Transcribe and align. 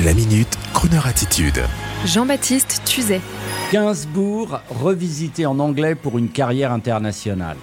La 0.00 0.14
minute, 0.14 0.48
Kroneur 0.72 1.06
attitude. 1.06 1.60
Jean-Baptiste 2.06 2.80
Tuzet. 2.86 3.20
Gainsbourg 3.70 4.60
revisité 4.70 5.44
en 5.44 5.58
anglais 5.58 5.94
pour 5.94 6.16
une 6.16 6.30
carrière 6.30 6.72
internationale. 6.72 7.58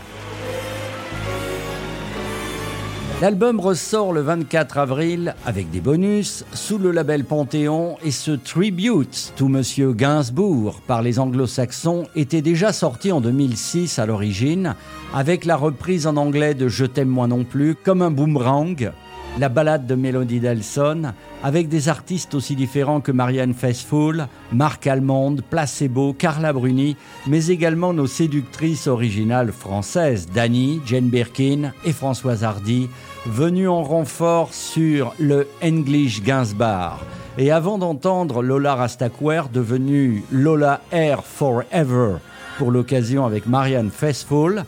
L'album 3.20 3.60
ressort 3.60 4.14
le 4.14 4.22
24 4.22 4.78
avril 4.78 5.34
avec 5.44 5.72
des 5.72 5.82
bonus 5.82 6.46
sous 6.54 6.78
le 6.78 6.92
label 6.92 7.26
Panthéon 7.26 7.98
et 8.06 8.12
ce 8.12 8.32
tribute 8.32 9.34
to 9.36 9.48
Monsieur 9.48 9.92
Gainsbourg 9.94 10.82
par 10.86 11.02
les 11.02 11.18
anglo-saxons 11.18 12.06
était 12.16 12.44
déjà 12.44 12.72
sorti 12.74 13.12
en 13.12 13.22
2006 13.22 13.98
à 13.98 14.06
l'origine 14.06 14.76
avec 15.16 15.46
la 15.46 15.56
reprise 15.56 16.06
en 16.06 16.16
anglais 16.16 16.54
de 16.54 16.68
Je 16.68 16.86
t'aime 16.86 17.10
moi 17.10 17.26
non 17.26 17.44
plus 17.44 17.74
comme 17.74 18.04
un 18.04 18.12
boomerang 18.12 18.92
la 19.38 19.50
balade 19.50 19.86
de 19.86 19.96
Melody 19.96 20.40
Delson, 20.40 21.14
avec 21.44 21.70
des 21.70 21.90
artistes 21.90 22.36
aussi 22.36 22.56
différents 22.56 23.02
que 23.02 23.12
Marianne 23.12 23.54
Faithfull, 23.54 24.28
Marc 24.52 24.88
Allemande, 24.88 25.42
Placebo, 25.50 26.14
Carla 26.14 26.54
Bruni, 26.54 26.98
mais 27.28 27.48
également 27.48 27.94
nos 27.94 28.08
séductrices 28.08 28.88
originales 28.88 29.52
françaises, 29.52 30.28
Dani, 30.34 30.82
Jane 30.86 31.10
Birkin 31.10 31.72
et 31.86 31.94
Françoise 31.94 32.44
Hardy, 32.44 32.90
venues 33.26 33.70
en 33.70 33.84
renfort 33.84 34.54
sur 34.54 35.14
le 35.20 35.48
English 35.64 36.24
Gainsbar. 36.24 37.00
Et 37.38 37.52
avant 37.52 37.78
d'entendre 37.78 38.44
Lola 38.44 38.76
Rastaquer, 38.76 39.44
devenue 39.54 40.24
Lola 40.32 40.82
Air 40.92 41.24
Forever, 41.24 42.18
pour 42.58 42.72
l'occasion 42.72 43.26
avec 43.26 43.46
Marianne 43.48 43.92
Faithfull, 43.92 44.66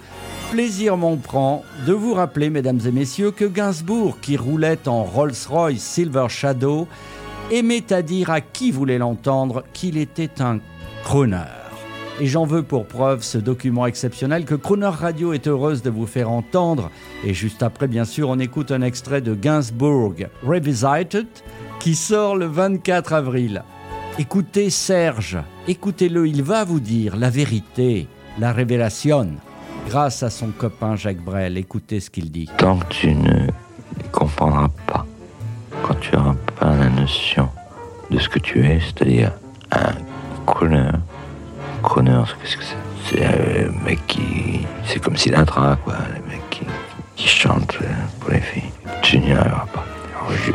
plaisir 0.51 0.97
m'en 0.97 1.15
prend 1.15 1.63
de 1.87 1.93
vous 1.93 2.13
rappeler, 2.13 2.49
mesdames 2.49 2.81
et 2.85 2.91
messieurs, 2.91 3.31
que 3.31 3.45
Gainsbourg, 3.45 4.17
qui 4.21 4.35
roulait 4.35 4.85
en 4.85 5.05
Rolls-Royce 5.05 5.81
Silver 5.81 6.25
Shadow, 6.27 6.89
aimait 7.51 7.93
à 7.93 8.01
dire 8.01 8.29
à 8.29 8.41
qui 8.41 8.69
voulait 8.69 8.97
l'entendre 8.97 9.63
qu'il 9.71 9.97
était 9.97 10.41
un 10.41 10.59
crooner. 11.05 11.37
Et 12.19 12.27
j'en 12.27 12.43
veux 12.43 12.63
pour 12.63 12.85
preuve 12.85 13.23
ce 13.23 13.37
document 13.37 13.85
exceptionnel 13.85 14.43
que 14.43 14.55
Crooner 14.55 14.87
Radio 14.87 15.31
est 15.31 15.47
heureuse 15.47 15.83
de 15.83 15.89
vous 15.89 16.05
faire 16.05 16.29
entendre. 16.29 16.91
Et 17.23 17.33
juste 17.33 17.63
après, 17.63 17.87
bien 17.87 18.03
sûr, 18.03 18.27
on 18.27 18.37
écoute 18.37 18.71
un 18.71 18.81
extrait 18.81 19.21
de 19.21 19.33
Gainsbourg 19.33 20.15
Revisited 20.45 21.27
qui 21.79 21.95
sort 21.95 22.35
le 22.35 22.47
24 22.47 23.13
avril. 23.13 23.63
Écoutez 24.19 24.69
Serge, 24.69 25.37
écoutez-le, 25.69 26.27
il 26.27 26.43
va 26.43 26.65
vous 26.65 26.81
dire 26.81 27.15
la 27.15 27.29
vérité, 27.29 28.07
la 28.37 28.51
révélation 28.51 29.29
grâce 29.91 30.23
à 30.23 30.29
son 30.29 30.51
copain 30.51 30.95
Jacques 30.95 31.21
Brel. 31.21 31.57
Écoutez 31.57 31.99
ce 31.99 32.09
qu'il 32.09 32.31
dit. 32.31 32.49
Tant 32.57 32.77
que 32.77 32.85
tu 32.85 33.13
ne 33.13 33.47
comprendras 34.13 34.69
pas, 34.87 35.05
quand 35.83 35.95
tu 35.99 36.15
n'auras 36.15 36.35
pas 36.57 36.73
la 36.77 36.87
notion 36.87 37.49
de 38.09 38.17
ce 38.17 38.29
que 38.29 38.39
tu 38.39 38.65
es, 38.65 38.79
c'est-à-dire 38.79 39.33
un 39.73 39.91
crooner. 40.45 40.91
Crooner, 41.83 42.23
qu'est-ce 42.41 42.55
que 42.55 42.63
c'est? 42.63 42.77
C'est 43.05 43.25
un 43.25 43.83
mec 43.83 43.99
qui. 44.07 44.65
C'est 44.85 45.01
comme 45.01 45.17
Sinatra, 45.17 45.75
quoi. 45.83 45.95
Les 46.13 46.35
mecs 46.35 46.49
qui, 46.49 46.65
qui 47.17 47.27
chantent 47.27 47.77
pour 48.21 48.31
les 48.31 48.39
filles. 48.39 48.71
Tu 49.01 49.19
n'y 49.19 49.33
arriveras 49.33 49.67
pas. 49.73 49.83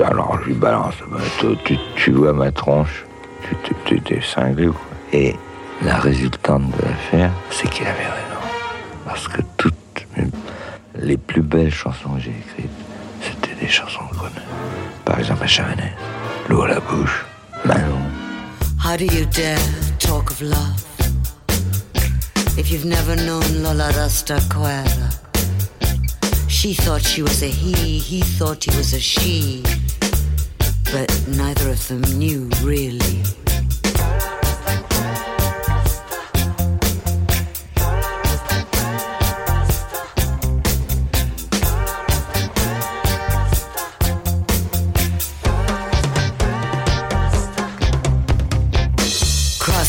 Alors 0.06 0.38
je, 0.40 0.46
lui 0.46 0.54
balance. 0.54 0.94
Bah, 1.10 1.18
tu, 1.66 1.76
tu, 1.94 2.12
vois 2.12 2.32
ma 2.32 2.50
tronche. 2.50 3.04
Tu 3.84 4.00
t'es 4.00 4.20
cinglé, 4.22 4.68
quoi. 4.68 4.80
Et 5.12 5.36
la 5.82 5.96
résultante 5.98 6.70
de 6.70 6.82
l'affaire, 6.86 7.32
c'est 7.50 7.68
qu'il 7.68 7.86
avait 7.86 8.06
raison 8.06 8.25
parce 9.06 9.28
que 9.28 9.40
toutes 9.56 9.74
les 10.98 11.16
plus 11.16 11.42
belles 11.42 11.72
chansons 11.72 12.10
que 12.16 12.20
j'ai 12.20 12.30
écrites, 12.30 12.70
c'était 13.22 13.54
des 13.60 13.68
chansons 13.68 14.04
Croner. 14.12 14.34
Par 15.04 15.18
exemple, 15.18 15.44
à 15.44 15.46
Chavanès, 15.46 15.92
L'eau 16.48 16.62
à 16.62 16.68
la 16.68 16.80
bouche, 16.80 17.24
Manon. 17.64 18.02
How 18.82 18.96
do 18.96 19.04
you 19.04 19.24
dare 19.26 19.58
talk 19.98 20.30
of 20.30 20.40
love? 20.40 20.84
If 22.58 22.70
you've 22.70 22.84
never 22.84 23.16
known 23.16 23.62
Lola 23.62 23.90
Rastaquera? 23.92 24.84
She 26.48 26.74
thought 26.74 27.02
she 27.02 27.22
was 27.22 27.42
a 27.42 27.48
he, 27.48 27.98
he 27.98 28.22
thought 28.22 28.64
he 28.64 28.76
was 28.76 28.92
a 28.92 29.00
she, 29.00 29.62
but 30.92 31.08
neither 31.28 31.70
of 31.70 31.86
them 31.88 32.02
knew 32.18 32.48
really. 32.62 33.22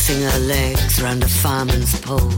Her 0.08 0.38
legs 0.40 1.02
round 1.02 1.22
a 1.22 1.28
fireman's 1.28 2.00
pole. 2.00 2.32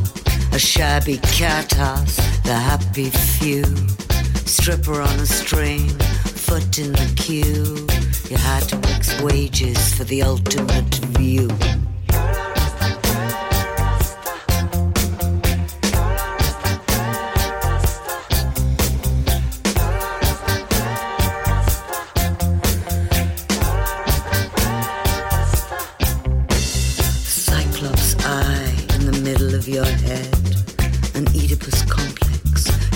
A 0.52 0.58
shabby 0.58 1.18
cat 1.18 1.72
house, 1.72 2.16
the 2.42 2.52
happy 2.52 3.10
few. 3.10 3.64
Stripper 4.44 5.00
on 5.00 5.20
a 5.20 5.26
string, 5.26 5.88
foot 5.88 6.80
in 6.80 6.90
the 6.90 7.12
queue. 7.14 7.86
You 8.28 8.36
had 8.38 8.64
to 8.70 8.76
fix 8.88 9.22
wages 9.22 9.94
for 9.94 10.02
the 10.02 10.22
ultimate 10.24 10.94
view. 11.16 11.48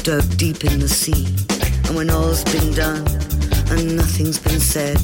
Dug 0.05 0.37
deep 0.37 0.63
in 0.65 0.81
the 0.81 0.89
sea. 0.89 1.25
And 1.87 1.97
when 1.97 2.11
all's 2.11 2.45
been 2.45 2.75
done 2.75 3.07
and 3.71 3.97
nothing's 3.97 4.39
been 4.39 4.61
said, 4.61 5.01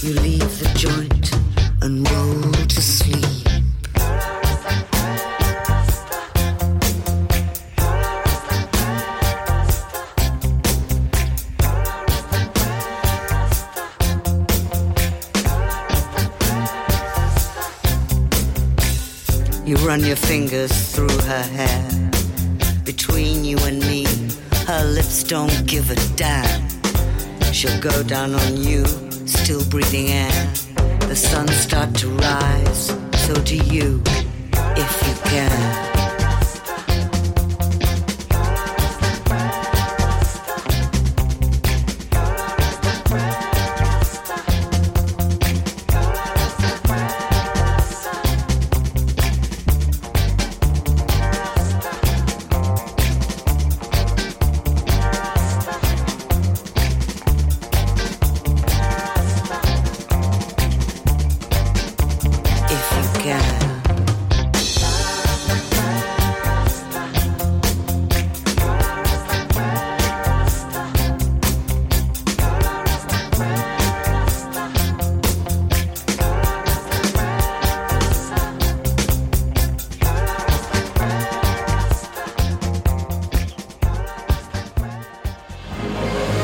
you 0.00 0.14
leave 0.20 0.58
the 0.58 0.72
joint 0.74 1.30
and 1.82 2.10
roll 2.10 2.50
to 2.50 2.80
sleep. 2.80 3.46
You 19.66 19.76
run 19.86 20.00
your 20.00 20.16
fingers 20.16 20.72
through 20.94 21.18
her 21.18 21.42
hair. 21.42 22.11
Between 22.84 23.44
you 23.44 23.58
and 23.58 23.78
me, 23.80 24.06
her 24.66 24.84
lips 24.84 25.22
don't 25.22 25.66
give 25.66 25.90
a 25.90 26.16
damn. 26.16 26.68
She'll 27.52 27.80
go 27.80 28.02
down 28.02 28.34
on 28.34 28.56
you, 28.56 28.84
still 29.26 29.64
breathing 29.66 30.08
air. 30.08 30.52
The 31.08 31.14
sun 31.14 31.46
start 31.48 31.94
to 31.96 32.08
rise, 32.08 32.86
so 33.26 33.34
do 33.34 33.56
you, 33.56 34.02
if 34.76 35.06
you 35.06 35.30
can. 35.30 35.91